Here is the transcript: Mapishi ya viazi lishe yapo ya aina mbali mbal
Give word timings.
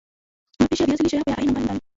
Mapishi 0.59 0.81
ya 0.83 0.87
viazi 0.87 1.03
lishe 1.03 1.17
yapo 1.17 1.29
ya 1.29 1.37
aina 1.37 1.51
mbali 1.51 1.65
mbal 1.65 1.79